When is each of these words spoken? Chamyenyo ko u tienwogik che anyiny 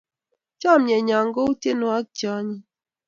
Chamyenyo 0.61 1.19
ko 1.33 1.41
u 1.51 1.53
tienwogik 1.61 2.11
che 2.17 2.27
anyiny 2.35 2.57